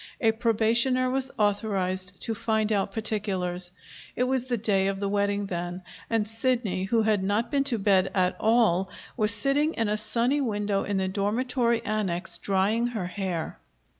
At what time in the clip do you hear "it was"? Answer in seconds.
4.15-4.45